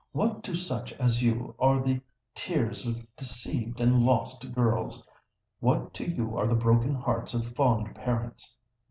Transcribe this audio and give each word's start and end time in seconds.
What 0.13 0.43
to 0.45 0.55
such 0.55 0.93
as 0.93 1.21
you 1.21 1.53
are 1.59 1.79
the 1.79 2.01
tears 2.33 2.87
of 2.87 3.05
deceived 3.15 3.79
and 3.79 4.03
lost 4.03 4.51
girls? 4.51 5.07
what 5.59 5.93
to 5.93 6.09
you 6.09 6.35
are 6.37 6.47
the 6.47 6.55
broken 6.55 6.95
hearts 6.95 7.35
of 7.35 7.45
fond 7.45 7.93
parents? 7.93 8.57